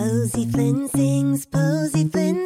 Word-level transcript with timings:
Posy 0.00 0.46
Flynn 0.46 0.88
sings, 0.88 1.44
Posy 1.44 2.08
Flynn 2.08 2.39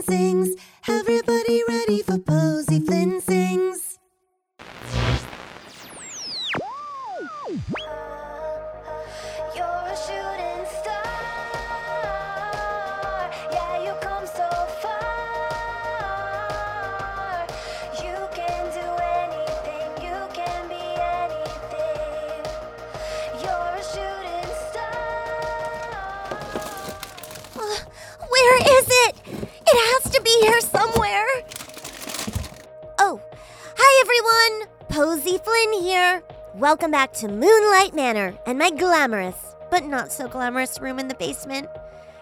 everyone. 34.15 34.69
Posy 34.89 35.39
Flynn 35.39 35.83
here. 35.83 36.23
Welcome 36.55 36.91
back 36.91 37.13
to 37.15 37.29
Moonlight 37.29 37.95
Manor 37.95 38.39
and 38.47 38.59
my 38.59 38.71
glamorous, 38.71 39.57
but 39.71 39.85
not 39.87 40.13
so 40.13 40.29
glamorous 40.29 40.81
room 40.81 40.99
in 40.99 41.09
the 41.09 41.15
basement. 41.15 41.69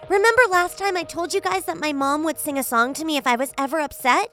Remember 0.09 0.43
last 0.49 0.79
time 0.79 0.97
I 0.97 1.03
told 1.03 1.35
you 1.35 1.41
guys 1.41 1.65
that 1.67 1.77
my 1.77 1.93
mom 1.93 2.25
would 2.25 2.39
sing 2.39 2.59
a 2.59 2.63
song 2.63 2.95
to 2.95 3.05
me 3.05 3.17
if 3.17 3.27
I 3.27 3.37
was 3.37 3.53
ever 3.59 3.81
upset? 3.81 4.33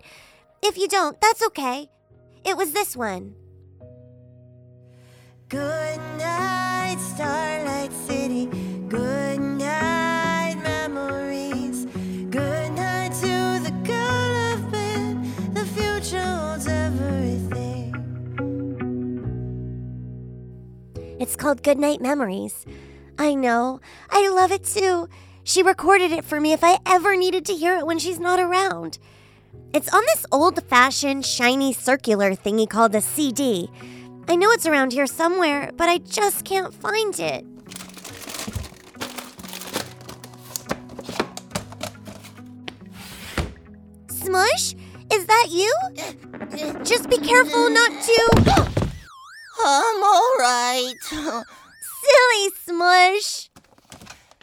If 0.62 0.78
you 0.78 0.88
don't, 0.88 1.20
that's 1.20 1.46
okay. 1.48 1.90
It 2.46 2.56
was 2.56 2.72
this 2.72 2.96
one. 2.96 3.36
Good 5.50 6.00
night, 6.18 6.98
Starlight 7.00 7.92
City. 7.92 8.50
It's 21.20 21.36
called 21.36 21.64
Goodnight 21.64 22.00
Memories. 22.00 22.66
I 23.18 23.34
know. 23.34 23.82
I 24.10 24.30
love 24.30 24.54
it 24.54 24.64
too. 24.64 25.10
She 25.44 25.62
recorded 25.62 26.14
it 26.14 26.24
for 26.24 26.40
me 26.40 26.54
if 26.54 26.64
I 26.64 26.78
ever 26.86 27.18
needed 27.18 27.44
to 27.48 27.54
hear 27.54 27.76
it 27.76 27.86
when 27.86 28.00
she's 28.00 28.22
not 28.22 28.40
around. 28.40 29.00
It's 29.74 29.94
on 29.94 30.02
this 30.06 30.26
old 30.32 30.64
fashioned, 30.64 31.26
shiny 31.26 31.74
circular 31.74 32.36
thingy 32.36 32.70
called 32.70 32.96
a 32.96 33.02
CD. 33.02 33.70
I 34.30 34.38
know 34.38 34.50
it's 34.52 34.66
around 34.66 34.94
here 34.94 35.08
somewhere, 35.08 35.72
but 35.76 35.90
I 35.90 35.98
just 35.98 36.46
can't 36.46 36.74
find 36.74 37.20
it. 37.20 37.46
Smush? 44.08 44.74
Is 45.12 45.26
that 45.26 45.48
you? 45.50 45.74
Just 46.86 47.10
be 47.10 47.18
careful 47.18 47.70
not 47.70 47.92
to. 48.04 48.89
I'm 49.62 50.04
all 50.04 50.38
right. 50.40 50.94
Silly 52.02 52.50
Smush! 52.66 53.50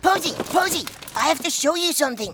Posy, 0.02 0.32
Posy, 0.34 0.86
I 1.16 1.28
have 1.28 1.42
to 1.42 1.50
show 1.50 1.74
you 1.74 1.92
something. 1.92 2.32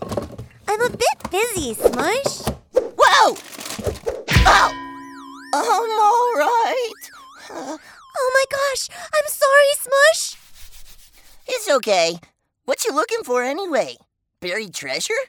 I'm 0.67 0.81
a 0.81 0.89
bit 0.89 1.31
busy, 1.31 1.73
Smush. 1.73 2.47
Whoa! 2.73 3.37
Ow! 4.45 4.71
I'm 5.53 5.99
all 5.99 6.33
right. 6.35 6.93
Oh 8.15 8.31
my 8.35 8.45
gosh, 8.51 8.89
I'm 9.11 9.27
sorry, 9.27 9.73
Smush. 9.79 10.37
It's 11.47 11.67
okay. 11.67 12.19
What 12.65 12.85
you 12.85 12.93
looking 12.93 13.23
for 13.23 13.41
anyway? 13.41 13.95
Buried 14.39 14.75
treasure? 14.75 15.23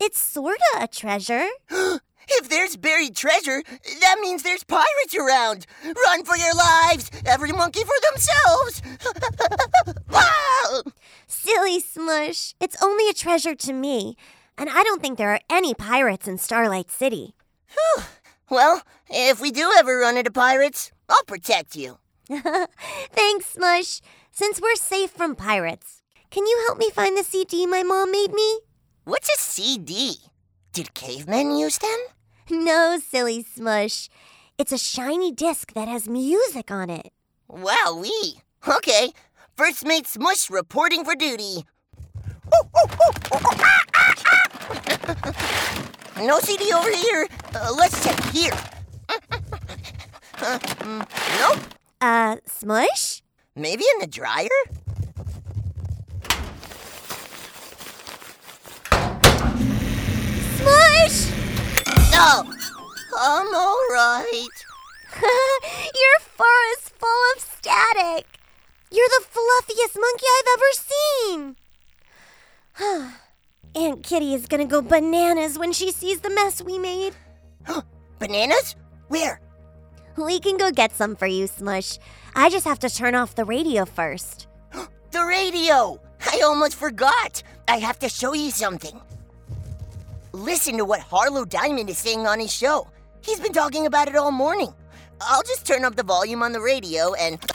It's 0.00 0.20
sorta 0.20 0.64
a 0.80 0.88
treasure. 0.88 1.46
If 2.28 2.48
there's 2.48 2.76
buried 2.76 3.14
treasure, 3.16 3.62
that 4.00 4.18
means 4.20 4.42
there's 4.42 4.64
pirates 4.64 5.14
around. 5.18 5.66
Run 5.84 6.24
for 6.24 6.36
your 6.36 6.54
lives! 6.54 7.10
Every 7.24 7.52
monkey 7.52 7.82
for 7.84 7.94
themselves! 8.10 8.82
Wow! 10.10 10.22
Ah! 10.68 10.82
Silly 11.28 11.78
Smush. 11.78 12.54
It's 12.60 12.82
only 12.82 13.08
a 13.08 13.14
treasure 13.14 13.54
to 13.54 13.72
me. 13.72 14.16
And 14.58 14.68
I 14.68 14.82
don't 14.82 15.00
think 15.00 15.16
there 15.16 15.30
are 15.30 15.40
any 15.48 15.74
pirates 15.74 16.26
in 16.26 16.38
Starlight 16.38 16.90
City. 16.90 17.34
well, 18.50 18.82
if 19.08 19.40
we 19.40 19.50
do 19.52 19.72
ever 19.78 19.98
run 19.98 20.16
into 20.16 20.32
pirates, 20.32 20.90
I'll 21.08 21.22
protect 21.24 21.76
you. 21.76 21.98
Thanks, 22.28 23.46
Smush. 23.46 24.00
Since 24.32 24.60
we're 24.60 24.74
safe 24.74 25.10
from 25.10 25.36
pirates, 25.36 26.02
can 26.30 26.46
you 26.46 26.64
help 26.66 26.78
me 26.78 26.90
find 26.90 27.16
the 27.16 27.22
CD 27.22 27.66
my 27.66 27.82
mom 27.82 28.10
made 28.10 28.32
me? 28.32 28.60
What's 29.04 29.28
a 29.28 29.38
CD? 29.38 30.16
Did 30.72 30.94
cavemen 30.94 31.56
use 31.56 31.78
them? 31.78 31.98
No, 32.50 32.98
silly 32.98 33.42
Smush. 33.42 34.08
It's 34.56 34.70
a 34.72 34.78
shiny 34.78 35.32
disc 35.32 35.72
that 35.74 35.88
has 35.88 36.08
music 36.08 36.70
on 36.70 36.90
it. 36.90 37.12
Wow, 37.48 37.98
we. 38.00 38.40
Okay. 38.66 39.10
First 39.56 39.84
Mate 39.84 40.06
Smush 40.06 40.48
reporting 40.48 41.04
for 41.04 41.16
duty. 41.16 41.64
no 46.18 46.38
CD 46.38 46.72
over 46.72 46.90
here. 46.94 47.26
Uh, 47.54 47.74
let's 47.76 48.04
check 48.04 48.22
here. 48.32 48.52
Uh, 50.38 50.58
nope. 51.40 51.58
Uh, 52.00 52.36
Smush? 52.46 53.22
Maybe 53.56 53.84
in 53.94 54.00
the 54.00 54.06
dryer? 54.06 54.48
Smush! 60.58 62.05
No. 62.16 62.44
I'm 63.18 63.54
all 63.54 63.82
right. 63.90 64.56
Your 65.22 66.18
fur 66.20 66.60
is 66.72 66.88
full 66.88 67.22
of 67.34 67.42
static. 67.42 68.26
You're 68.90 69.08
the 69.18 69.26
fluffiest 69.28 69.98
monkey 70.00 70.26
I've 70.36 70.50
ever 70.56 70.72
seen. 70.90 71.56
Aunt 73.84 74.02
Kitty 74.02 74.32
is 74.32 74.46
gonna 74.46 74.64
go 74.64 74.80
bananas 74.80 75.58
when 75.58 75.72
she 75.72 75.92
sees 75.92 76.20
the 76.20 76.30
mess 76.30 76.62
we 76.62 76.78
made. 76.78 77.14
Bananas? 78.18 78.76
Where? 79.08 79.38
We 80.16 80.40
can 80.40 80.56
go 80.56 80.70
get 80.70 80.96
some 80.96 81.16
for 81.16 81.26
you, 81.26 81.46
Smush. 81.46 81.98
I 82.34 82.48
just 82.48 82.64
have 82.64 82.78
to 82.78 82.88
turn 82.88 83.14
off 83.14 83.34
the 83.34 83.44
radio 83.44 83.84
first. 83.84 84.48
The 85.10 85.24
radio! 85.24 86.00
I 86.20 86.40
almost 86.44 86.76
forgot. 86.76 87.42
I 87.68 87.76
have 87.78 87.98
to 88.00 88.08
show 88.08 88.34
you 88.34 88.50
something. 88.50 89.00
Listen 90.36 90.76
to 90.76 90.84
what 90.84 91.00
Harlow 91.00 91.46
Diamond 91.46 91.88
is 91.88 91.96
saying 91.96 92.26
on 92.26 92.38
his 92.38 92.52
show. 92.52 92.90
He's 93.22 93.40
been 93.40 93.54
talking 93.54 93.86
about 93.86 94.06
it 94.06 94.16
all 94.16 94.30
morning. 94.30 94.70
I'll 95.18 95.42
just 95.42 95.66
turn 95.66 95.82
up 95.82 95.96
the 95.96 96.02
volume 96.02 96.42
on 96.42 96.52
the 96.52 96.60
radio 96.60 97.14
and. 97.14 97.38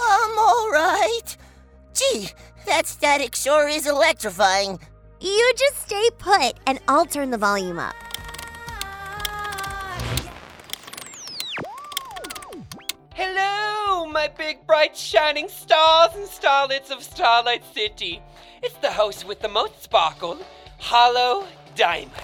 I'm 0.00 0.38
all 0.38 0.70
right. 0.70 1.36
Gee, 1.92 2.30
that 2.64 2.86
static 2.86 3.36
sure 3.36 3.68
is 3.68 3.86
electrifying. 3.86 4.80
You 5.20 5.52
just 5.54 5.82
stay 5.82 6.08
put 6.16 6.54
and 6.66 6.80
I'll 6.88 7.04
turn 7.04 7.30
the 7.30 7.36
volume 7.36 7.78
up. 7.78 7.94
Hello, 13.22 14.06
my 14.06 14.28
big, 14.28 14.66
bright, 14.66 14.96
shining 14.96 15.46
stars 15.50 16.12
and 16.14 16.26
starlets 16.26 16.90
of 16.90 17.02
Starlight 17.02 17.62
City. 17.74 18.22
It's 18.62 18.76
the 18.76 18.90
host 18.90 19.26
with 19.28 19.40
the 19.40 19.48
most 19.48 19.82
sparkle, 19.82 20.38
Harlow 20.78 21.46
Diamond. 21.76 22.12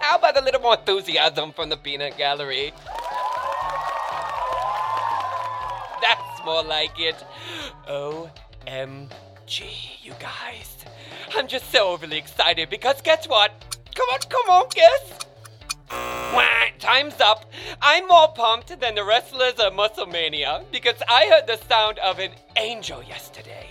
How 0.00 0.16
about 0.18 0.36
a 0.36 0.40
little 0.40 0.60
more 0.60 0.76
enthusiasm 0.76 1.52
from 1.52 1.68
the 1.68 1.76
peanut 1.76 2.18
gallery? 2.18 2.72
That's 6.02 6.44
more 6.44 6.64
like 6.64 6.98
it. 6.98 7.24
OMG, 7.86 9.12
you 10.02 10.14
guys. 10.18 10.84
I'm 11.36 11.46
just 11.46 11.70
so 11.70 11.90
overly 11.90 12.18
excited 12.18 12.68
because 12.68 13.00
guess 13.02 13.28
what? 13.28 13.52
Come 13.94 14.08
on, 14.12 14.18
come 14.28 14.50
on, 14.50 14.66
guess. 14.74 15.29
Wah, 16.32 16.66
time's 16.78 17.20
up. 17.20 17.50
I'm 17.82 18.06
more 18.06 18.28
pumped 18.28 18.78
than 18.80 18.94
the 18.94 19.04
wrestlers 19.04 19.54
of 19.54 19.72
Musclemania 19.72 20.64
because 20.70 21.02
I 21.08 21.26
heard 21.26 21.46
the 21.46 21.56
sound 21.68 21.98
of 21.98 22.18
an 22.18 22.30
angel 22.56 23.02
yesterday. 23.02 23.66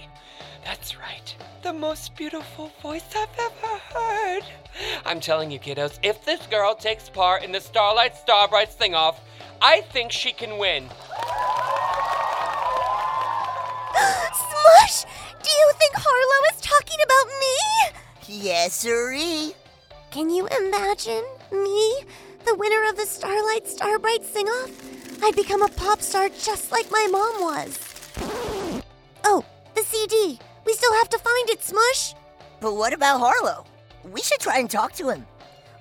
That's 0.65 0.97
right, 0.97 1.35
the 1.63 1.71
most 1.73 2.15
beautiful 2.15 2.71
voice 2.81 3.05
I've 3.15 3.29
ever 3.39 3.77
heard. 3.93 4.43
I'm 5.05 5.19
telling 5.19 5.51
you, 5.51 5.59
kiddos, 5.59 5.99
if 6.03 6.25
this 6.25 6.45
girl 6.47 6.75
takes 6.75 7.09
part 7.09 7.43
in 7.43 7.51
the 7.51 7.61
Starlight 7.61 8.15
Starbright 8.15 8.71
Sing 8.71 8.93
Off, 8.93 9.21
I 9.61 9.81
think 9.81 10.11
she 10.11 10.31
can 10.31 10.57
win. 10.57 10.83
Smush! 14.33 15.05
Do 15.41 15.49
you 15.49 15.71
think 15.77 15.93
Harlow 15.95 16.45
is 16.53 16.61
talking 16.61 16.99
about 17.03 17.27
me? 17.39 17.55
Yes, 18.27 18.73
sirree. 18.73 19.53
Can 20.11 20.29
you 20.29 20.47
imagine 20.47 21.23
me, 21.51 22.03
the 22.45 22.55
winner 22.55 22.89
of 22.89 22.95
the 22.95 23.05
Starlight 23.05 23.67
Starbright 23.67 24.23
Sing 24.23 24.47
Off? 24.47 25.23
I'd 25.23 25.35
become 25.35 25.61
a 25.61 25.69
pop 25.69 26.01
star 26.01 26.29
just 26.29 26.71
like 26.71 26.89
my 26.91 27.07
mom 27.11 27.41
was. 27.41 27.79
Oh, 29.23 29.43
the 29.75 29.83
CD. 29.83 30.39
We 30.65 30.73
still 30.73 30.93
have 30.95 31.09
to 31.09 31.17
find 31.19 31.49
it, 31.49 31.63
Smush. 31.63 32.13
But 32.59 32.75
what 32.75 32.93
about 32.93 33.19
Harlow? 33.19 33.65
We 34.03 34.21
should 34.21 34.39
try 34.39 34.59
and 34.59 34.69
talk 34.69 34.93
to 34.93 35.09
him. 35.09 35.25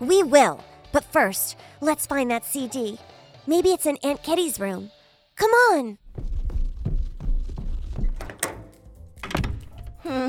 We 0.00 0.22
will. 0.22 0.62
But 0.92 1.04
first, 1.04 1.56
let's 1.80 2.06
find 2.06 2.30
that 2.30 2.44
CD. 2.44 2.98
Maybe 3.46 3.70
it's 3.70 3.86
in 3.86 3.98
Aunt 4.02 4.22
Kitty's 4.22 4.60
room. 4.60 4.90
Come 5.36 5.50
on. 5.50 5.98
Hmm. 10.02 10.28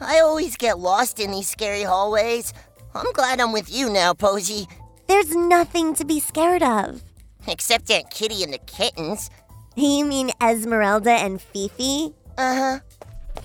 I 0.00 0.20
always 0.20 0.56
get 0.56 0.78
lost 0.78 1.20
in 1.20 1.30
these 1.30 1.48
scary 1.48 1.82
hallways. 1.82 2.52
I'm 2.94 3.12
glad 3.12 3.40
I'm 3.40 3.52
with 3.52 3.72
you 3.72 3.90
now, 3.90 4.14
Posy. 4.14 4.66
There's 5.06 5.34
nothing 5.34 5.94
to 5.94 6.04
be 6.04 6.20
scared 6.20 6.62
of. 6.62 7.02
Except 7.46 7.90
Aunt 7.90 8.10
Kitty 8.10 8.42
and 8.42 8.52
the 8.52 8.58
kittens. 8.58 9.30
You 9.78 10.06
mean 10.06 10.30
Esmeralda 10.42 11.10
and 11.10 11.38
Fifi? 11.38 12.14
Uh 12.38 12.80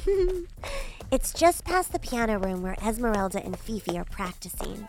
huh. 0.08 0.14
It's 1.12 1.34
just 1.34 1.66
past 1.66 1.92
the 1.92 2.00
piano 2.00 2.40
room 2.40 2.62
where 2.62 2.78
Esmeralda 2.82 3.44
and 3.44 3.60
Fifi 3.60 3.98
are 3.98 4.06
practicing. 4.06 4.88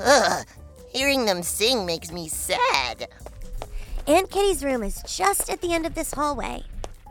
Ugh. 0.00 0.46
Hearing 0.92 1.24
them 1.24 1.42
sing 1.42 1.84
makes 1.84 2.12
me 2.12 2.28
sad. 2.28 3.08
Aunt 4.06 4.30
Kitty's 4.30 4.64
room 4.64 4.84
is 4.84 5.02
just 5.06 5.50
at 5.50 5.60
the 5.60 5.72
end 5.72 5.84
of 5.84 5.94
this 5.94 6.12
hallway. 6.12 6.62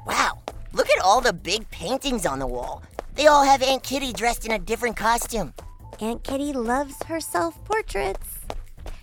Wow, 0.07 0.39
look 0.73 0.89
at 0.89 1.03
all 1.03 1.21
the 1.21 1.33
big 1.33 1.69
paintings 1.69 2.25
on 2.25 2.39
the 2.39 2.47
wall. 2.47 2.83
They 3.15 3.27
all 3.27 3.43
have 3.43 3.61
Aunt 3.61 3.83
Kitty 3.83 4.13
dressed 4.13 4.45
in 4.45 4.51
a 4.51 4.59
different 4.59 4.95
costume. 4.95 5.53
Aunt 5.99 6.23
Kitty 6.23 6.53
loves 6.53 7.01
her 7.03 7.19
self 7.19 7.63
portraits. 7.65 8.39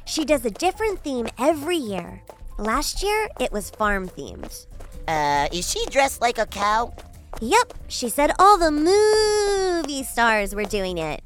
She 0.05 0.25
does 0.25 0.45
a 0.45 0.51
different 0.51 1.01
theme 1.05 1.29
every 1.39 1.77
year. 1.77 2.23
Last 2.59 3.03
year, 3.03 3.29
it 3.39 3.53
was 3.53 3.71
farm 3.71 4.09
themed. 4.09 4.67
Uh, 5.07 5.49
is 5.53 5.71
she 5.71 5.85
dressed 5.87 6.21
like 6.21 6.39
a 6.39 6.47
cow? 6.47 6.95
Yep, 7.41 7.75
she 7.89 8.09
said 8.09 8.33
all 8.39 8.59
the 8.59 8.71
movie 8.71 10.03
stars 10.03 10.55
were 10.55 10.65
doing 10.65 10.99
it. 10.99 11.23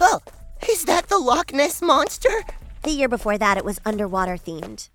Oh, 0.00 0.20
is 0.68 0.84
that 0.84 1.08
the 1.08 1.18
Loch 1.18 1.52
Ness 1.52 1.82
Monster? 1.82 2.44
The 2.84 2.90
year 2.90 3.08
before 3.08 3.38
that, 3.38 3.56
it 3.56 3.64
was 3.64 3.80
underwater 3.84 4.36
themed. 4.36 4.88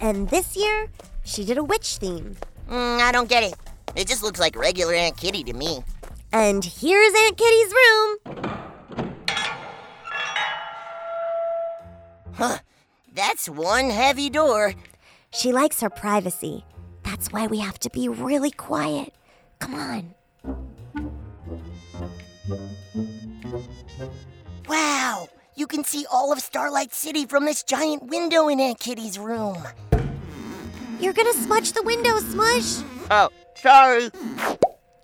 And 0.00 0.28
this 0.28 0.56
year, 0.56 0.88
she 1.24 1.44
did 1.44 1.56
a 1.56 1.64
witch 1.64 1.96
theme. 1.96 2.36
Mm, 2.68 3.00
I 3.00 3.12
don't 3.12 3.28
get 3.28 3.42
it. 3.42 3.54
It 3.96 4.06
just 4.06 4.22
looks 4.22 4.40
like 4.40 4.56
regular 4.56 4.94
Aunt 4.94 5.16
Kitty 5.16 5.44
to 5.44 5.52
me. 5.52 5.82
And 6.32 6.64
here's 6.64 7.12
Aunt 7.24 7.36
Kitty's 7.36 7.72
room. 7.72 8.18
Huh. 12.34 12.58
That's 13.12 13.48
one 13.48 13.90
heavy 13.90 14.30
door. 14.30 14.74
She 15.32 15.52
likes 15.52 15.80
her 15.80 15.90
privacy. 15.90 16.64
That's 17.02 17.32
why 17.32 17.46
we 17.46 17.58
have 17.58 17.78
to 17.80 17.90
be 17.90 18.08
really 18.08 18.50
quiet. 18.50 19.12
Come 19.58 19.74
on. 19.74 20.14
Wow, 24.68 25.28
you 25.56 25.66
can 25.66 25.84
see 25.84 26.06
all 26.10 26.32
of 26.32 26.40
Starlight 26.40 26.94
City 26.94 27.26
from 27.26 27.44
this 27.44 27.62
giant 27.62 28.04
window 28.04 28.48
in 28.48 28.60
Aunt 28.60 28.78
Kitty's 28.78 29.18
room. 29.18 29.58
You're 31.00 31.12
gonna 31.12 31.32
smudge 31.32 31.72
the 31.72 31.82
window, 31.82 32.18
Smush. 32.18 32.82
Oh, 33.10 33.30
sorry. 33.60 34.10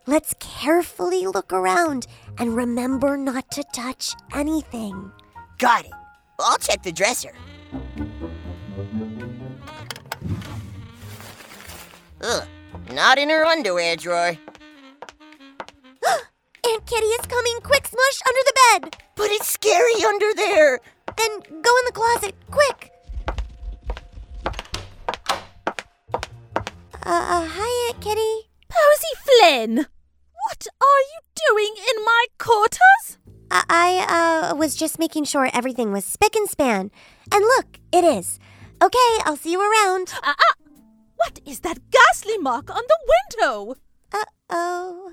Let's 0.06 0.34
carefully 0.38 1.26
look 1.26 1.52
around 1.52 2.06
and 2.38 2.56
remember 2.56 3.16
not 3.16 3.50
to 3.52 3.64
touch 3.72 4.14
anything. 4.34 5.10
Got 5.58 5.86
it. 5.86 5.92
I'll 6.38 6.58
check 6.58 6.82
the 6.82 6.92
dresser. 6.92 7.32
Ugh, 12.22 12.48
not 12.92 13.18
in 13.18 13.30
her 13.30 13.44
underwear 13.44 13.96
drawer. 13.96 14.36
Aunt 16.68 16.86
Kitty 16.86 17.06
is 17.06 17.26
coming! 17.26 17.58
Quick, 17.62 17.86
Smush, 17.86 18.20
under 18.26 18.40
the 18.44 18.54
bed! 18.80 18.96
But 19.16 19.30
it's 19.30 19.48
scary 19.48 20.04
under 20.06 20.32
there. 20.34 20.80
Then 21.16 21.40
go 21.40 21.78
in 21.78 21.84
the 21.86 21.92
closet, 21.92 22.34
quick! 22.50 22.92
Uh, 27.04 27.24
uh 27.24 27.46
hi, 27.48 27.88
Aunt 27.88 28.00
Kitty. 28.00 28.45
Posy 28.76 29.14
Flynn! 29.24 29.76
What 30.48 30.66
are 30.80 31.02
you 31.12 31.20
doing 31.48 31.74
in 31.76 32.04
my 32.04 32.26
quarters? 32.38 33.18
I, 33.50 33.64
I 33.68 34.50
uh, 34.50 34.54
was 34.54 34.76
just 34.76 34.98
making 34.98 35.24
sure 35.24 35.48
everything 35.52 35.92
was 35.92 36.04
spick 36.04 36.36
and 36.36 36.48
span. 36.48 36.90
And 37.32 37.42
look, 37.42 37.78
it 37.90 38.04
is. 38.04 38.38
Okay, 38.82 39.12
I'll 39.24 39.36
see 39.36 39.52
you 39.52 39.60
around. 39.60 40.12
Uh 40.22 40.34
uh! 40.38 40.54
What 41.16 41.40
is 41.46 41.60
that 41.60 41.90
ghastly 41.90 42.36
mark 42.38 42.68
on 42.70 42.82
the 42.86 42.98
window? 43.14 43.74
Uh 44.12 44.24
oh. 44.50 45.12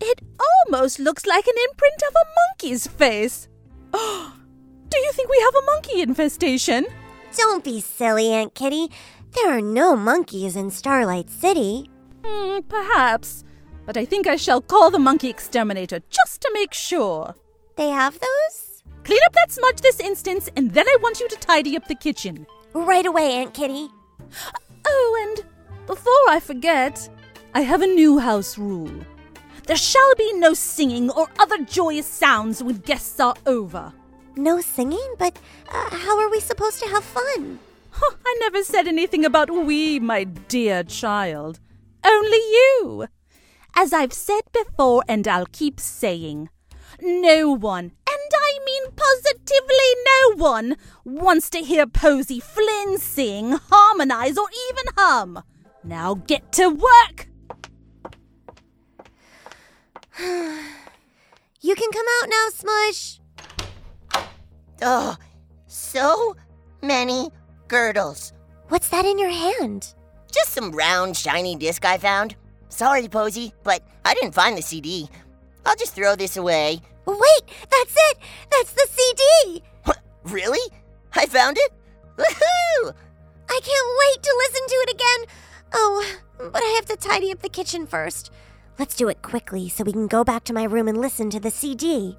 It 0.00 0.20
almost 0.66 0.98
looks 0.98 1.24
like 1.24 1.46
an 1.46 1.56
imprint 1.70 2.02
of 2.06 2.14
a 2.14 2.28
monkey's 2.40 2.86
face. 2.86 3.48
Do 3.92 4.98
you 4.98 5.12
think 5.12 5.30
we 5.30 5.40
have 5.40 5.54
a 5.54 5.66
monkey 5.66 6.02
infestation? 6.02 6.86
Don't 7.34 7.64
be 7.64 7.80
silly, 7.80 8.28
Aunt 8.28 8.54
Kitty. 8.54 8.88
There 9.32 9.56
are 9.56 9.62
no 9.62 9.96
monkeys 9.96 10.54
in 10.54 10.70
Starlight 10.70 11.30
City. 11.30 11.90
Hmm, 12.26 12.60
perhaps. 12.68 13.44
But 13.84 13.96
I 13.96 14.04
think 14.04 14.26
I 14.26 14.34
shall 14.34 14.60
call 14.60 14.90
the 14.90 14.98
monkey 14.98 15.28
exterminator 15.28 16.00
just 16.10 16.40
to 16.40 16.50
make 16.52 16.74
sure. 16.74 17.34
They 17.76 17.90
have 17.90 18.18
those? 18.18 18.82
Clean 19.04 19.20
up 19.26 19.32
that 19.34 19.52
smudge 19.52 19.80
this 19.80 20.00
instance, 20.00 20.50
and 20.56 20.72
then 20.72 20.88
I 20.88 20.96
want 21.00 21.20
you 21.20 21.28
to 21.28 21.36
tidy 21.36 21.76
up 21.76 21.86
the 21.86 21.94
kitchen. 21.94 22.46
Right 22.72 23.06
away, 23.06 23.34
Aunt 23.34 23.54
Kitty. 23.54 23.88
Oh, 24.84 25.26
and 25.36 25.46
before 25.86 26.28
I 26.28 26.40
forget, 26.40 27.08
I 27.54 27.60
have 27.60 27.82
a 27.82 27.86
new 27.86 28.18
house 28.18 28.58
rule. 28.58 28.90
There 29.66 29.76
shall 29.76 30.14
be 30.16 30.32
no 30.32 30.52
singing 30.54 31.10
or 31.10 31.28
other 31.38 31.58
joyous 31.58 32.06
sounds 32.06 32.62
when 32.62 32.78
guests 32.78 33.20
are 33.20 33.36
over. 33.46 33.92
No 34.36 34.60
singing? 34.60 35.14
But 35.18 35.38
uh, 35.68 35.96
how 35.96 36.18
are 36.18 36.30
we 36.30 36.40
supposed 36.40 36.80
to 36.80 36.88
have 36.88 37.04
fun? 37.04 37.60
Huh, 37.90 38.16
I 38.26 38.36
never 38.40 38.64
said 38.64 38.88
anything 38.88 39.24
about 39.24 39.50
we, 39.50 40.00
my 40.00 40.24
dear 40.24 40.82
child. 40.82 41.60
Only 42.06 42.36
you. 42.36 43.08
As 43.74 43.92
I've 43.92 44.12
said 44.12 44.42
before, 44.52 45.02
and 45.08 45.26
I'll 45.26 45.46
keep 45.46 45.80
saying, 45.80 46.48
no 47.02 47.50
one, 47.50 47.84
and 47.84 48.30
I 48.32 48.58
mean 48.64 48.84
positively 48.94 49.90
no 50.04 50.36
one, 50.36 50.76
wants 51.04 51.50
to 51.50 51.58
hear 51.58 51.86
Posy 51.86 52.38
Flynn 52.38 52.98
sing, 52.98 53.58
harmonize, 53.70 54.38
or 54.38 54.46
even 54.70 54.84
hum. 54.96 55.42
Now 55.82 56.14
get 56.14 56.52
to 56.52 56.68
work. 56.68 57.28
You 61.62 61.74
can 61.74 61.90
come 61.90 62.06
out 62.22 62.28
now, 62.28 62.48
Smush. 62.50 63.18
Oh, 64.82 65.16
so 65.66 66.36
many 66.80 67.30
girdles. 67.66 68.32
What's 68.68 68.88
that 68.90 69.04
in 69.04 69.18
your 69.18 69.30
hand? 69.30 69.95
Just 70.36 70.52
some 70.52 70.70
round, 70.72 71.16
shiny 71.16 71.56
disc 71.56 71.82
I 71.86 71.96
found. 71.96 72.36
Sorry, 72.68 73.08
Posy, 73.08 73.54
but 73.64 73.82
I 74.04 74.12
didn't 74.12 74.34
find 74.34 74.56
the 74.56 74.60
CD. 74.60 75.08
I'll 75.64 75.76
just 75.76 75.94
throw 75.94 76.14
this 76.14 76.36
away. 76.36 76.80
Wait, 77.06 77.42
that's 77.70 77.96
it! 78.10 78.18
That's 78.50 78.72
the 78.74 78.86
CD! 78.90 79.62
What, 79.84 79.98
really? 80.24 80.60
I 81.14 81.24
found 81.24 81.56
it? 81.56 81.72
Woohoo! 82.18 82.92
I 83.48 83.60
can't 83.62 83.98
wait 83.98 84.22
to 84.22 84.36
listen 84.38 84.66
to 84.68 84.74
it 84.74 84.94
again. 84.94 85.36
Oh, 85.72 86.16
but 86.36 86.62
I 86.62 86.74
have 86.76 86.86
to 86.86 86.96
tidy 86.96 87.32
up 87.32 87.40
the 87.40 87.48
kitchen 87.48 87.86
first. 87.86 88.30
Let's 88.78 88.94
do 88.94 89.08
it 89.08 89.22
quickly 89.22 89.70
so 89.70 89.84
we 89.84 89.92
can 89.92 90.06
go 90.06 90.22
back 90.22 90.44
to 90.44 90.52
my 90.52 90.64
room 90.64 90.86
and 90.86 90.98
listen 91.00 91.30
to 91.30 91.40
the 91.40 91.50
CD. 91.50 92.18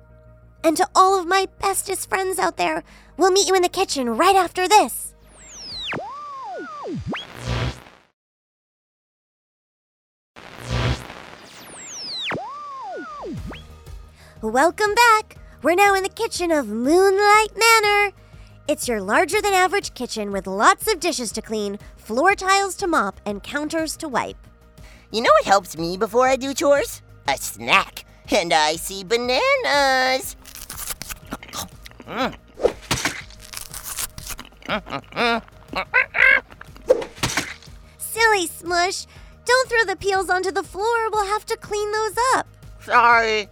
And 0.63 0.75
to 0.77 0.89
all 0.95 1.19
of 1.19 1.27
my 1.27 1.47
bestest 1.59 2.09
friends 2.09 2.39
out 2.39 2.57
there, 2.57 2.83
we'll 3.15 3.31
meet 3.31 3.47
you 3.47 3.53
in 3.53 3.61
the 3.61 3.69
kitchen 3.69 4.17
right 4.17 4.35
after 4.35 4.67
this. 4.67 5.06
Welcome 14.43 14.93
back. 14.93 15.37
We're 15.63 15.73
now 15.73 15.95
in 15.95 16.03
the 16.03 16.09
kitchen 16.09 16.51
of 16.51 16.67
Moonlight 16.67 17.57
Manor. 17.57 18.11
It's 18.67 18.87
your 18.87 19.01
larger 19.01 19.41
than 19.41 19.55
average 19.55 19.95
kitchen 19.95 20.31
with 20.31 20.45
lots 20.45 20.87
of 20.87 20.99
dishes 20.99 21.31
to 21.31 21.41
clean, 21.41 21.79
floor 21.95 22.35
tiles 22.35 22.75
to 22.75 22.85
mop, 22.85 23.19
and 23.25 23.41
counters 23.41 23.97
to 23.97 24.07
wipe. 24.07 24.37
You 25.11 25.21
know 25.21 25.31
what 25.39 25.45
helps 25.45 25.75
me 25.75 25.97
before 25.97 26.27
I 26.27 26.35
do 26.35 26.53
chores? 26.53 27.01
A 27.27 27.35
snack. 27.35 28.05
And 28.29 28.53
I 28.53 28.75
see 28.75 29.03
bananas. 29.03 30.35
Silly 37.97 38.45
Smush! 38.45 39.07
Don't 39.45 39.67
throw 39.67 39.83
the 39.83 39.97
peels 39.99 40.29
onto 40.29 40.51
the 40.51 40.61
floor. 40.61 41.09
We'll 41.09 41.25
have 41.25 41.47
to 41.47 41.57
clean 41.57 41.91
those 41.91 42.15
up. 42.35 42.45
Sorry. 42.81 43.49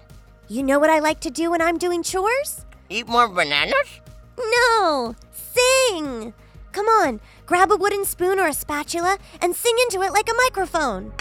You 0.48 0.64
know 0.64 0.80
what 0.80 0.90
I 0.90 1.00
like 1.00 1.20
to 1.22 1.30
do 1.30 1.52
when 1.52 1.62
I'm 1.62 1.78
doing 1.78 2.04
chores? 2.04 2.66
Eat 2.90 3.08
more 3.08 3.28
bananas? 3.28 4.02
No! 4.38 5.16
sing. 5.56 6.34
Come 6.72 6.88
on, 6.88 7.20
grab 7.46 7.72
a 7.72 7.78
wooden 7.78 8.06
spoon 8.06 8.40
or 8.40 8.48
a 8.48 8.54
spatula 8.54 9.18
and 9.42 9.56
sing 9.56 9.76
into 9.84 10.02
it 10.06 10.12
like 10.12 10.30
a 10.30 10.34
microphone. 10.34 11.14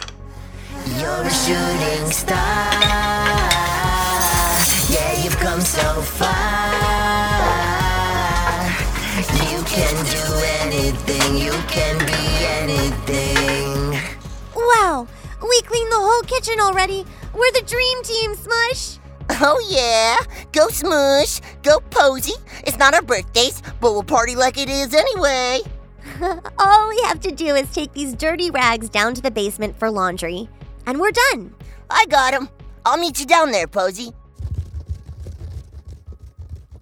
You're 0.99 1.23
a 1.23 1.31
shooting 1.31 2.11
star. 2.11 2.73
Yeah, 4.91 5.23
you've 5.23 5.37
come 5.39 5.61
so 5.61 6.03
far. 6.03 6.75
You 9.51 9.63
can 9.65 9.95
do 10.11 10.25
anything, 10.63 11.37
you 11.37 11.53
can 11.69 11.99
be 12.05 12.23
anything. 12.61 14.01
Wow, 14.57 15.07
we 15.41 15.63
cleaned 15.63 15.93
the 15.93 15.97
whole 15.99 16.23
kitchen 16.23 16.61
already. 16.61 17.07
We're 17.33 17.53
the 17.53 17.63
dream 17.67 18.03
team, 18.03 18.35
Smush. 18.35 18.99
Oh, 19.41 19.59
yeah. 19.69 20.19
Go 20.53 20.69
Smush. 20.69 21.41
Go 21.63 21.81
Posy. 21.91 22.35
It's 22.67 22.79
not 22.79 22.95
our 22.95 23.03
birthdays, 23.03 23.63
but 23.81 23.93
we'll 23.93 24.03
party 24.03 24.37
like 24.37 24.59
it 24.59 24.69
is 24.69 24.95
anyway. 24.95 25.61
All 26.59 26.89
we 26.89 27.01
have 27.03 27.21
to 27.21 27.33
do 27.33 27.55
is 27.55 27.71
take 27.73 27.93
these 27.93 28.15
dirty 28.15 28.51
rags 28.51 28.89
down 28.89 29.15
to 29.15 29.21
the 29.23 29.31
basement 29.31 29.79
for 29.79 29.91
laundry, 29.91 30.49
and 30.87 31.01
we're 31.01 31.11
done. 31.11 31.55
I 31.91 32.07
got 32.07 32.35
him. 32.35 32.49
I'll 32.87 32.99
meet 32.99 33.19
you 33.19 33.27
down 33.27 33.51
there, 33.51 33.67
Posy. 33.67 34.13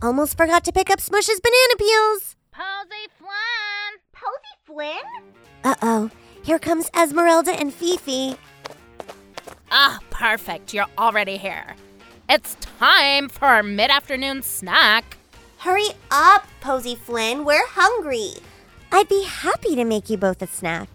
Almost 0.03 0.37
forgot 0.37 0.65
to 0.65 0.73
pick 0.73 0.91
up 0.91 0.99
Smush's 0.99 1.41
banana 1.41 1.77
peels. 1.79 2.37
Posy 2.51 3.09
Flynn! 3.17 4.01
Posy 4.13 4.57
Flynn? 4.65 5.33
Uh 5.65 5.77
oh, 5.81 6.11
here 6.43 6.59
comes 6.59 6.91
Esmeralda 6.95 7.53
and 7.53 7.73
Fifi. 7.73 8.37
Ah, 9.71 10.01
perfect. 10.11 10.75
You're 10.75 10.87
already 10.99 11.37
here. 11.37 11.77
It's 12.35 12.57
time 12.79 13.29
for 13.29 13.45
our 13.45 13.63
mid 13.63 13.91
afternoon 13.91 14.41
snack. 14.41 15.19
Hurry 15.59 15.91
up, 16.11 16.47
Posy 16.63 16.95
Flynn. 16.95 17.45
We're 17.45 17.67
hungry. 17.67 18.33
I'd 18.91 19.11
be 19.11 19.25
happy 19.25 19.77
to 19.77 19.85
make 19.85 20.09
you 20.09 20.17
both 20.17 20.41
a 20.41 20.47
snack. 20.47 20.89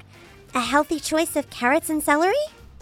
A 0.56 0.60
healthy 0.60 1.00
choice 1.00 1.36
of 1.36 1.52
carrots 1.52 1.92
and 1.92 2.02
celery? 2.02 2.34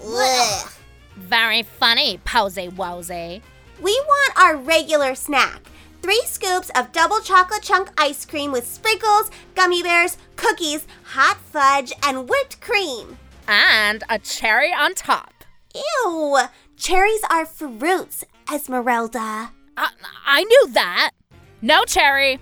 Ugh. 0.02 0.72
Very 1.18 1.64
funny, 1.64 2.18
Posy 2.24 2.70
Wozy. 2.70 3.42
We 3.82 3.92
want 4.08 4.40
our 4.40 4.56
regular 4.56 5.16
snack. 5.16 5.60
Three 6.02 6.24
scoops 6.24 6.72
of 6.78 6.94
double 6.94 7.20
chocolate 7.20 7.62
chunk 7.62 7.90
ice 7.98 8.24
cream 8.24 8.54
with 8.54 8.66
sprinkles, 8.66 9.32
gummy 9.56 9.84
bears, 9.84 10.16
cookies, 10.38 10.88
hot 11.04 11.36
fudge, 11.52 11.92
and 12.04 12.30
whipped 12.30 12.62
cream. 12.62 13.18
And 13.50 14.02
a 14.10 14.18
cherry 14.18 14.72
on 14.72 14.96
top. 14.96 15.34
Ew! 15.76 16.38
Cherries 16.78 17.22
are 17.30 17.46
fruits, 17.46 18.24
Esmeralda. 18.54 19.52
Uh, 19.78 19.88
I 20.26 20.44
knew 20.44 20.68
that. 20.72 21.12
No 21.62 21.84
cherry. 21.86 22.40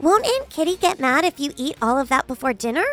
Won't 0.00 0.26
Aunt 0.26 0.50
Kitty 0.50 0.76
get 0.76 1.00
mad 1.00 1.24
if 1.24 1.40
you 1.40 1.52
eat 1.56 1.76
all 1.80 1.98
of 1.98 2.08
that 2.08 2.26
before 2.26 2.52
dinner? 2.52 2.84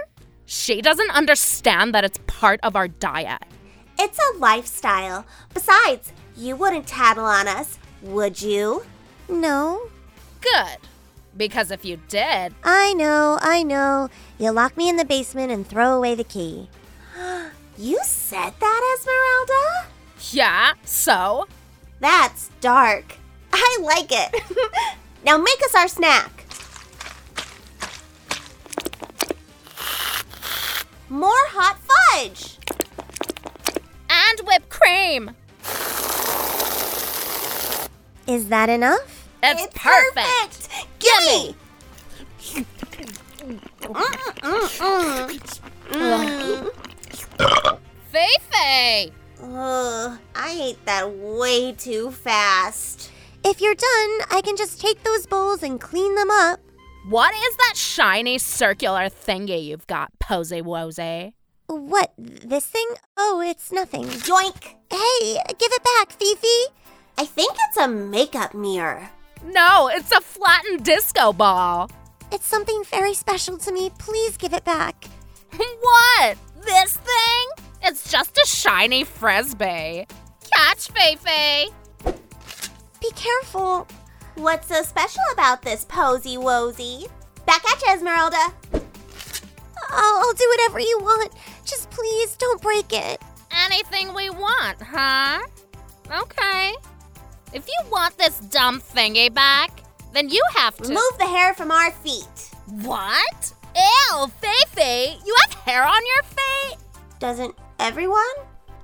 She 0.45 0.81
doesn't 0.81 1.11
understand 1.11 1.93
that 1.93 2.03
it's 2.03 2.19
part 2.27 2.59
of 2.63 2.75
our 2.75 2.87
diet. 2.87 3.41
It's 3.99 4.17
a 4.17 4.37
lifestyle. 4.37 5.25
Besides, 5.53 6.13
you 6.35 6.55
wouldn't 6.55 6.87
tattle 6.87 7.25
on 7.25 7.47
us, 7.47 7.77
would 8.01 8.41
you? 8.41 8.83
No. 9.27 9.89
Good. 10.41 10.77
Because 11.35 11.71
if 11.71 11.83
you 11.83 11.97
did, 12.07 12.53
I 12.63 12.93
know, 12.93 13.39
I 13.41 13.63
know. 13.63 14.09
You'll 14.37 14.53
lock 14.53 14.77
me 14.77 14.89
in 14.89 14.97
the 14.97 15.05
basement 15.05 15.51
and 15.51 15.67
throw 15.67 15.95
away 15.95 16.15
the 16.15 16.23
key. 16.23 16.69
you 17.77 17.99
said 18.03 18.53
that, 18.59 18.97
Esmeralda? 18.99 19.87
yeah, 20.31 20.73
so? 20.85 21.47
That's 22.03 22.49
dark. 22.59 23.15
I 23.53 23.77
like 23.81 24.11
it. 24.11 24.43
now 25.23 25.37
make 25.37 25.63
us 25.63 25.73
our 25.73 25.87
snack. 25.87 26.43
More 31.07 31.31
hot 31.31 31.79
fudge. 31.79 32.57
And 34.09 34.41
whipped 34.45 34.67
cream. 34.67 35.31
Is 38.27 38.49
that 38.49 38.69
enough? 38.69 39.29
It's, 39.41 39.67
perfect. 39.73 40.67
Gimme! 40.99 41.55
Mm, 43.39 44.09
mm, 44.41 45.49
mm, 45.89 46.69
Fifi! 48.11 49.13
Ugh, 49.43 50.17
I 50.35 50.51
ate 50.51 50.85
that 50.85 51.11
way 51.11 51.73
too 51.73 52.11
fast. 52.11 53.11
If 53.43 53.59
you're 53.59 53.75
done, 53.75 54.27
I 54.31 54.41
can 54.41 54.55
just 54.55 54.79
take 54.79 55.03
those 55.03 55.25
bowls 55.25 55.63
and 55.63 55.81
clean 55.81 56.15
them 56.15 56.31
up. 56.31 56.61
What 57.09 57.33
is 57.33 57.57
that 57.57 57.73
shiny 57.75 58.37
circular 58.37 59.09
thingy 59.09 59.65
you've 59.65 59.85
got, 59.87 60.17
Posy 60.19 60.61
Wozy? 60.61 61.33
What, 61.67 62.13
this 62.17 62.65
thing? 62.65 62.87
Oh, 63.17 63.43
it's 63.45 63.69
nothing. 63.73 64.05
Joink! 64.05 64.75
Hey, 64.89 65.37
give 65.59 65.71
it 65.73 65.83
back, 65.83 66.13
Fifi. 66.13 66.73
I 67.17 67.25
think 67.25 67.53
it's 67.67 67.77
a 67.77 67.87
makeup 67.89 68.53
mirror. 68.53 69.09
No, 69.43 69.89
it's 69.89 70.13
a 70.13 70.21
flattened 70.21 70.85
disco 70.85 71.33
ball. 71.33 71.91
It's 72.31 72.47
something 72.47 72.81
very 72.89 73.13
special 73.13 73.57
to 73.57 73.73
me. 73.73 73.91
Please 73.99 74.37
give 74.37 74.53
it 74.53 74.63
back. 74.63 75.05
what? 75.51 76.37
This 76.63 76.95
thing? 76.95 77.65
It's 77.85 78.09
just 78.09 78.37
a 78.37 78.47
shiny 78.47 79.03
frisbee. 79.03 80.07
Catch, 80.55 80.89
Fifi. 80.91 81.73
Be 83.01 83.11
careful. 83.15 83.87
What's 84.35 84.69
so 84.69 84.81
special 84.83 85.21
about 85.33 85.61
this 85.61 85.83
posy 85.83 86.37
wozy? 86.37 87.09
Back 87.45 87.63
at 87.69 87.81
you, 87.81 87.93
Esmeralda. 87.93 88.53
I'll, 89.89 90.17
I'll 90.19 90.33
do 90.33 90.47
whatever 90.49 90.79
you 90.79 90.97
want. 91.01 91.33
Just 91.65 91.91
please 91.91 92.37
don't 92.37 92.61
break 92.61 92.93
it. 92.93 93.21
Anything 93.65 94.13
we 94.15 94.29
want, 94.29 94.81
huh? 94.81 95.45
Okay. 96.09 96.73
If 97.51 97.67
you 97.67 97.91
want 97.91 98.17
this 98.17 98.39
dumb 98.39 98.79
thingy 98.79 99.31
back, 99.31 99.83
then 100.13 100.29
you 100.29 100.41
have 100.55 100.77
to. 100.77 100.83
Remove 100.83 101.17
the 101.19 101.27
hair 101.27 101.53
from 101.53 101.69
our 101.69 101.91
feet. 101.91 102.49
What? 102.81 103.53
Ew, 103.75 104.27
Fifi, 104.39 105.19
you 105.25 105.35
have 105.41 105.53
hair 105.59 105.83
on 105.83 106.01
your 106.15 106.23
feet? 106.23 106.77
Doesn't 107.19 107.55
everyone? 107.79 108.23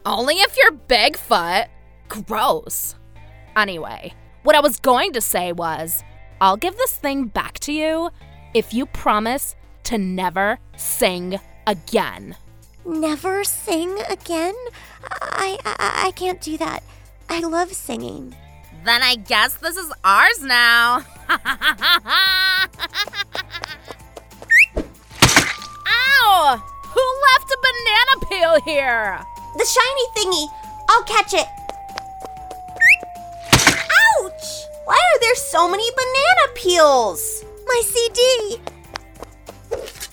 Only 0.05 0.35
if 0.35 0.55
you're 0.57 0.71
Bigfoot. 0.71 1.67
Gross. 2.07 2.95
Anyway, 3.55 4.13
what 4.43 4.55
I 4.55 4.61
was 4.61 4.79
going 4.79 5.13
to 5.13 5.21
say 5.21 5.51
was 5.51 6.03
I'll 6.41 6.57
give 6.57 6.77
this 6.77 6.95
thing 6.95 7.25
back 7.25 7.59
to 7.59 7.73
you 7.73 8.09
if 8.53 8.73
you 8.73 8.85
promise 8.85 9.55
to 9.83 9.97
never 9.97 10.59
sing 10.77 11.39
again. 11.67 12.35
Never 12.85 13.43
sing 13.43 13.99
again? 14.09 14.55
I, 15.03 15.57
I 15.65 16.07
I 16.07 16.11
can't 16.11 16.41
do 16.41 16.57
that. 16.57 16.83
I 17.29 17.41
love 17.41 17.73
singing. 17.73 18.35
Then 18.85 19.03
I 19.03 19.15
guess 19.15 19.55
this 19.55 19.75
is 19.77 19.91
ours 20.03 20.41
now. 20.41 21.03
Ow! 25.87 26.63
Who 26.83 27.01
here? 28.63 29.19
The 29.57 29.65
shiny 29.65 30.05
thingy. 30.15 30.47
I'll 30.89 31.03
catch 31.03 31.33
it. 31.33 31.47
Ouch! 34.21 34.65
Why 34.85 34.95
are 34.95 35.19
there 35.19 35.35
so 35.35 35.69
many 35.69 35.89
banana 35.91 36.53
peels? 36.55 37.43
My 37.67 37.81
CD. 37.85 38.61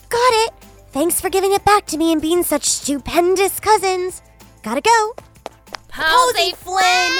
Got 0.09 0.33
it. 0.45 0.53
Thanks 0.91 1.19
for 1.21 1.29
giving 1.29 1.53
it 1.53 1.65
back 1.65 1.85
to 1.87 1.97
me 1.97 2.11
and 2.11 2.21
being 2.21 2.43
such 2.43 2.65
stupendous 2.65 3.59
cousins. 3.59 4.21
Gotta 4.63 4.81
go. 4.81 5.13
Posy 5.89 6.53
Flynn! 6.53 7.19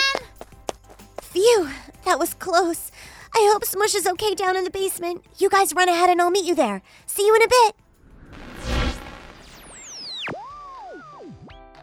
Phew, 1.22 1.70
that 2.06 2.20
was 2.20 2.34
close. 2.36 2.92
I 3.36 3.50
hope 3.52 3.66
Smush 3.66 3.96
is 3.96 4.08
okay 4.08 4.34
down 4.34 4.56
in 4.56 4.64
the 4.64 4.72
basement. 4.72 5.26
You 5.38 5.50
guys 5.50 5.74
run 5.74 5.90
ahead 5.90 6.10
and 6.10 6.22
I'll 6.22 6.32
meet 6.32 6.46
you 6.46 6.56
there. 6.56 6.82
See 7.06 7.26
you 7.26 7.36
in 7.36 7.42
a 7.42 7.48
bit. 7.48 7.76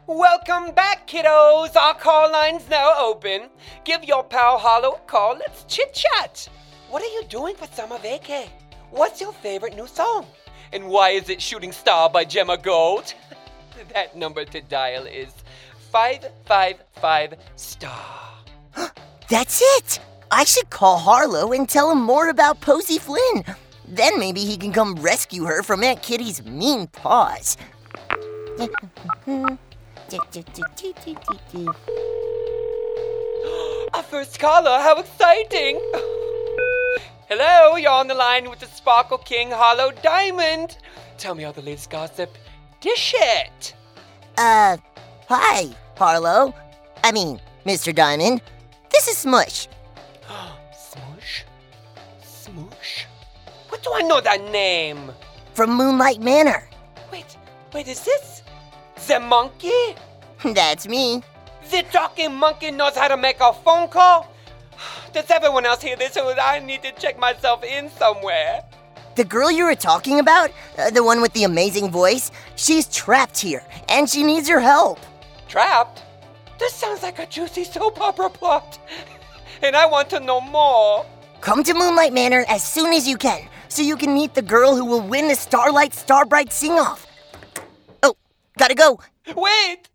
Welcome 0.06 0.74
back, 0.74 1.08
kiddos. 1.08 1.74
Our 1.76 1.94
call 1.94 2.30
line's 2.30 2.68
now 2.68 2.92
open. 2.98 3.48
Give 3.84 4.04
your 4.04 4.22
pal 4.22 4.58
Harlow 4.58 4.96
a 4.96 4.98
call. 5.06 5.38
Let's 5.38 5.64
chit 5.64 5.94
chat. 5.94 6.46
What 6.90 7.02
are 7.02 7.06
you 7.06 7.22
doing 7.30 7.56
for 7.56 7.66
summer 7.68 7.96
vacay? 7.96 8.50
What's 8.90 9.22
your 9.22 9.32
favorite 9.32 9.74
new 9.74 9.86
song? 9.86 10.26
And 10.74 10.88
why 10.88 11.10
is 11.10 11.30
it 11.30 11.40
Shooting 11.40 11.72
Star 11.72 12.10
by 12.10 12.26
Gemma 12.26 12.58
Gold? 12.58 13.14
that 13.94 14.14
number 14.14 14.44
to 14.44 14.60
dial 14.60 15.06
is 15.06 15.32
555 15.90 17.36
star. 17.56 18.34
That's 19.30 19.62
it. 19.78 20.00
I 20.30 20.44
should 20.44 20.68
call 20.68 20.98
Harlow 20.98 21.52
and 21.52 21.66
tell 21.66 21.90
him 21.90 22.02
more 22.02 22.28
about 22.28 22.60
Posy 22.60 22.98
Flynn. 22.98 23.42
Then 23.88 24.18
maybe 24.18 24.40
he 24.40 24.58
can 24.58 24.70
come 24.70 24.96
rescue 24.96 25.44
her 25.44 25.62
from 25.62 25.82
Aunt 25.82 26.02
Kitty's 26.02 26.44
mean 26.44 26.88
paws. 26.88 27.56
Our 33.94 34.02
first 34.02 34.38
caller, 34.38 34.78
how 34.80 34.98
exciting! 34.98 35.80
Hello, 37.28 37.76
you're 37.76 37.90
on 37.90 38.08
the 38.08 38.14
line 38.14 38.48
with 38.48 38.60
the 38.60 38.66
Sparkle 38.66 39.18
King 39.18 39.50
Harlow 39.50 39.90
Diamond. 40.02 40.78
Tell 41.18 41.34
me 41.34 41.44
all 41.44 41.52
the 41.52 41.62
latest 41.62 41.90
gossip. 41.90 42.36
Dish 42.80 43.14
it. 43.16 43.74
Uh, 44.36 44.76
hi, 45.28 45.68
Harlow. 45.96 46.54
I 47.02 47.12
mean, 47.12 47.40
Mr. 47.64 47.94
Diamond. 47.94 48.42
This 48.90 49.08
is 49.08 49.16
Smush. 49.16 49.68
Smush? 50.76 51.44
Smoosh? 52.22 53.04
What 53.68 53.82
do 53.82 53.90
I 53.94 54.02
know 54.02 54.20
that 54.20 54.50
name? 54.50 55.12
from 55.54 55.76
Moonlight 55.76 56.20
Manor. 56.20 56.68
Wait, 57.12 57.36
wait, 57.72 57.86
is 57.86 58.04
this 58.04 58.33
the 59.06 59.20
monkey? 59.20 59.94
That's 60.44 60.86
me. 60.86 61.22
The 61.70 61.82
talking 61.90 62.34
monkey 62.34 62.70
knows 62.70 62.96
how 62.96 63.08
to 63.08 63.16
make 63.16 63.40
a 63.40 63.52
phone 63.52 63.88
call? 63.88 64.30
Does 65.12 65.30
everyone 65.30 65.64
else 65.66 65.82
hear 65.82 65.96
this 65.96 66.16
or 66.16 66.38
I 66.38 66.58
need 66.58 66.82
to 66.82 66.92
check 66.92 67.18
myself 67.18 67.64
in 67.64 67.90
somewhere? 67.90 68.64
The 69.16 69.24
girl 69.24 69.50
you 69.50 69.64
were 69.64 69.76
talking 69.76 70.18
about, 70.18 70.50
uh, 70.76 70.90
the 70.90 71.04
one 71.04 71.20
with 71.20 71.32
the 71.34 71.44
amazing 71.44 71.90
voice, 71.90 72.32
she's 72.56 72.86
trapped 72.88 73.38
here 73.38 73.64
and 73.88 74.10
she 74.10 74.24
needs 74.24 74.48
your 74.48 74.60
help. 74.60 74.98
Trapped? 75.48 76.02
This 76.58 76.74
sounds 76.74 77.02
like 77.02 77.18
a 77.18 77.26
juicy 77.26 77.64
soap 77.64 78.00
opera 78.00 78.28
plot. 78.28 78.78
and 79.62 79.76
I 79.76 79.86
want 79.86 80.10
to 80.10 80.20
know 80.20 80.40
more. 80.40 81.06
Come 81.40 81.62
to 81.64 81.74
Moonlight 81.74 82.12
Manor 82.12 82.44
as 82.48 82.64
soon 82.64 82.92
as 82.92 83.06
you 83.06 83.16
can 83.16 83.48
so 83.68 83.82
you 83.82 83.96
can 83.96 84.14
meet 84.14 84.34
the 84.34 84.42
girl 84.42 84.76
who 84.76 84.84
will 84.84 85.00
win 85.00 85.28
the 85.28 85.34
Starlight 85.34 85.94
Starbright 85.94 86.52
Sing 86.52 86.72
Off. 86.72 87.03
Gotta 88.58 88.74
go. 88.74 89.00
Wait! 89.34 89.88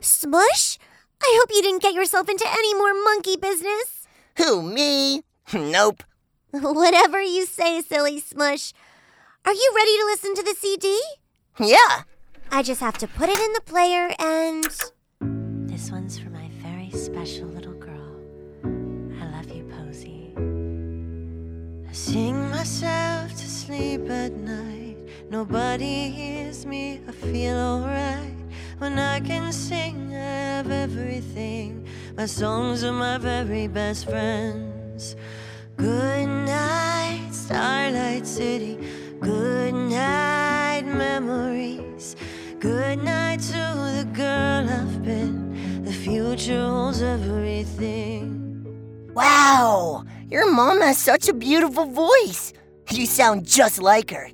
Smush? 0.00 0.78
I 1.22 1.38
hope 1.40 1.50
you 1.52 1.62
didn't 1.62 1.82
get 1.82 1.94
yourself 1.94 2.28
into 2.28 2.46
any 2.48 2.74
more 2.74 2.94
monkey 3.04 3.36
business. 3.36 4.06
Who, 4.38 4.62
me? 4.62 5.22
nope. 5.52 6.02
Whatever 6.50 7.20
you 7.20 7.44
say, 7.44 7.82
silly 7.82 8.20
Smush. 8.20 8.72
Are 9.44 9.52
you 9.52 9.72
ready 9.76 9.96
to 9.98 10.04
listen 10.06 10.34
to 10.34 10.42
the 10.42 10.54
CD? 10.58 11.00
Yeah. 11.58 12.02
I 12.50 12.62
just 12.62 12.80
have 12.80 12.96
to 12.98 13.06
put 13.06 13.28
it 13.28 13.38
in 13.38 13.52
the 13.52 13.60
player 13.60 14.10
and. 14.18 14.64
This 15.68 15.90
one's 15.90 16.18
for 16.18 16.30
my 16.30 16.48
very 16.62 16.90
special 16.90 17.46
little 17.48 17.74
girl. 17.74 18.16
I 19.20 19.26
love 19.30 19.50
you, 19.50 19.64
Posy. 19.64 20.32
I 21.88 21.92
sing 21.92 22.48
myself 22.50 23.32
to 23.32 23.48
sleep 23.48 24.08
at 24.08 24.32
night. 24.32 24.57
Nobody 25.30 26.08
hears 26.08 26.64
me, 26.64 27.02
I 27.06 27.12
feel 27.12 27.54
alright. 27.54 28.34
When 28.78 28.98
I 28.98 29.20
can 29.20 29.52
sing, 29.52 30.14
I 30.14 30.16
have 30.16 30.70
everything. 30.70 31.86
My 32.16 32.24
songs 32.24 32.82
are 32.82 32.92
my 32.92 33.18
very 33.18 33.68
best 33.68 34.08
friends. 34.08 35.16
Good 35.76 36.26
night, 36.26 37.28
Starlight 37.30 38.26
City. 38.26 38.78
Good 39.20 39.74
night, 39.74 40.84
memories. 40.86 42.16
Good 42.58 43.04
night 43.04 43.40
to 43.40 43.52
the 43.52 44.08
girl 44.14 44.66
I've 44.66 45.04
been. 45.04 45.84
The 45.84 45.92
future 45.92 46.64
holds 46.64 47.02
everything. 47.02 48.64
Wow, 49.12 50.04
your 50.30 50.50
mom 50.50 50.80
has 50.80 50.96
such 50.96 51.28
a 51.28 51.34
beautiful 51.34 51.84
voice. 51.84 52.54
You 52.90 53.04
sound 53.04 53.46
just 53.46 53.82
like 53.82 54.10
her. 54.10 54.30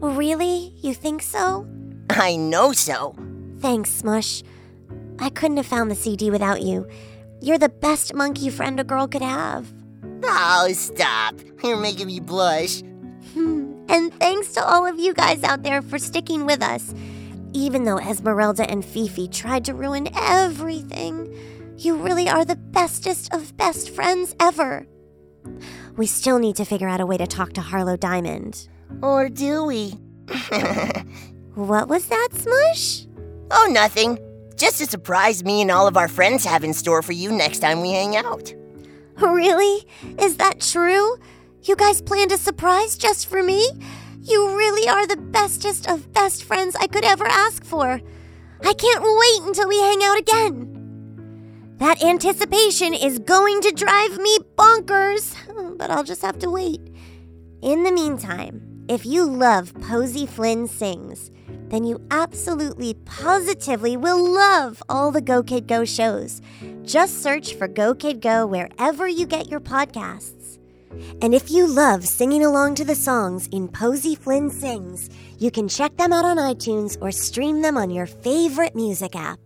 Really? 0.00 0.72
You 0.76 0.94
think 0.94 1.22
so? 1.22 1.66
I 2.10 2.36
know 2.36 2.72
so. 2.72 3.14
Thanks, 3.60 3.90
Smush. 3.90 4.42
I 5.18 5.30
couldn't 5.30 5.56
have 5.56 5.66
found 5.66 5.90
the 5.90 5.94
CD 5.94 6.30
without 6.30 6.62
you. 6.62 6.86
You're 7.40 7.58
the 7.58 7.68
best 7.68 8.14
monkey 8.14 8.50
friend 8.50 8.78
a 8.78 8.84
girl 8.84 9.06
could 9.08 9.22
have. 9.22 9.72
Oh, 10.22 10.68
stop. 10.72 11.34
You're 11.62 11.76
making 11.76 12.06
me 12.06 12.20
blush. 12.20 12.82
And 13.88 14.12
thanks 14.14 14.52
to 14.54 14.64
all 14.64 14.84
of 14.84 14.98
you 14.98 15.14
guys 15.14 15.44
out 15.44 15.62
there 15.62 15.80
for 15.80 15.98
sticking 15.98 16.44
with 16.44 16.60
us. 16.60 16.92
Even 17.52 17.84
though 17.84 17.98
Esmeralda 17.98 18.68
and 18.68 18.84
Fifi 18.84 19.28
tried 19.28 19.64
to 19.66 19.74
ruin 19.74 20.08
everything, 20.14 21.32
you 21.78 21.96
really 21.96 22.28
are 22.28 22.44
the 22.44 22.56
bestest 22.56 23.32
of 23.32 23.56
best 23.56 23.90
friends 23.90 24.34
ever. 24.40 24.86
We 25.96 26.06
still 26.06 26.38
need 26.38 26.56
to 26.56 26.64
figure 26.64 26.88
out 26.88 27.00
a 27.00 27.06
way 27.06 27.16
to 27.16 27.26
talk 27.26 27.52
to 27.54 27.60
Harlow 27.60 27.96
Diamond. 27.96 28.68
Or 29.02 29.28
do 29.28 29.64
we? 29.64 29.94
What 31.56 31.88
was 31.88 32.04
that, 32.08 32.28
Smush? 32.32 33.06
oh, 33.50 33.68
nothing. 33.70 34.18
Just 34.56 34.82
a 34.82 34.86
surprise 34.86 35.42
me 35.42 35.62
and 35.62 35.70
all 35.70 35.86
of 35.86 35.96
our 35.96 36.08
friends 36.08 36.44
have 36.44 36.64
in 36.64 36.74
store 36.74 37.00
for 37.00 37.12
you 37.12 37.32
next 37.32 37.60
time 37.60 37.80
we 37.80 37.92
hang 37.92 38.14
out. 38.14 38.52
Really? 39.18 39.86
Is 40.20 40.36
that 40.36 40.60
true? 40.60 41.16
You 41.62 41.74
guys 41.74 42.02
planned 42.02 42.32
a 42.32 42.36
surprise 42.36 42.98
just 42.98 43.26
for 43.26 43.42
me? 43.42 43.66
You 44.20 44.54
really 44.54 44.86
are 44.86 45.06
the 45.06 45.16
bestest 45.16 45.88
of 45.88 46.12
best 46.12 46.44
friends 46.44 46.76
I 46.76 46.88
could 46.88 47.04
ever 47.04 47.26
ask 47.26 47.64
for. 47.64 48.02
I 48.62 48.72
can't 48.74 49.02
wait 49.02 49.48
until 49.48 49.68
we 49.68 49.80
hang 49.80 50.02
out 50.02 50.18
again. 50.18 51.74
That 51.78 52.02
anticipation 52.02 52.92
is 52.92 53.18
going 53.18 53.62
to 53.62 53.72
drive 53.72 54.18
me 54.18 54.38
bonkers, 54.56 55.34
but 55.78 55.90
I'll 55.90 56.04
just 56.04 56.20
have 56.22 56.38
to 56.40 56.50
wait. 56.50 56.80
In 57.62 57.82
the 57.82 57.92
meantime, 57.92 58.65
if 58.88 59.04
you 59.04 59.24
love 59.24 59.74
Posy 59.80 60.26
Flynn 60.26 60.68
Sings, 60.68 61.30
then 61.68 61.84
you 61.84 62.00
absolutely 62.10 62.94
positively 62.94 63.96
will 63.96 64.32
love 64.32 64.82
all 64.88 65.10
the 65.10 65.20
Go 65.20 65.42
Kid 65.42 65.66
Go 65.66 65.84
shows. 65.84 66.40
Just 66.84 67.22
search 67.22 67.54
for 67.54 67.66
Go 67.66 67.94
Kid 67.94 68.20
Go 68.20 68.46
wherever 68.46 69.08
you 69.08 69.26
get 69.26 69.50
your 69.50 69.60
podcasts. 69.60 70.58
And 71.20 71.34
if 71.34 71.50
you 71.50 71.66
love 71.66 72.06
singing 72.06 72.44
along 72.44 72.76
to 72.76 72.84
the 72.84 72.94
songs 72.94 73.48
in 73.48 73.68
Posy 73.68 74.14
Flynn 74.14 74.50
Sings, 74.50 75.10
you 75.38 75.50
can 75.50 75.68
check 75.68 75.96
them 75.96 76.12
out 76.12 76.24
on 76.24 76.36
iTunes 76.36 76.96
or 77.00 77.10
stream 77.10 77.62
them 77.62 77.76
on 77.76 77.90
your 77.90 78.06
favorite 78.06 78.76
music 78.76 79.16
app. 79.16 79.40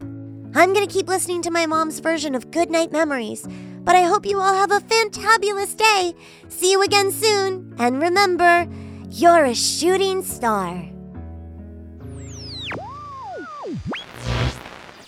I'm 0.55 0.75
going 0.75 0.87
to 0.87 0.93
keep 0.93 1.09
listening 1.09 1.43
to 1.43 1.51
my 1.51 1.65
mom's 1.65 2.01
version 2.01 2.35
of 2.35 2.51
Goodnight 2.51 2.93
Memories, 2.93 3.47
but 3.83 3.97
I 3.97 4.03
hope 4.03 4.27
you 4.27 4.39
all 4.39 4.55
have 4.55 4.71
a 4.71 4.81
fantabulous 4.81 5.77
day. 5.77 6.15
See 6.49 6.73
you 6.73 6.83
again 6.83 7.11
soon, 7.11 7.75
and 7.79 8.03
remember, 8.03 8.69
you're 9.11 9.45
a 9.45 9.55
shooting 9.55 10.23
star. 10.23 10.89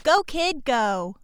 Go, 0.02 0.22
kid, 0.24 0.64
go. 0.64 1.16